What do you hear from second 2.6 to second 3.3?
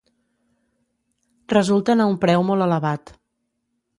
elevat.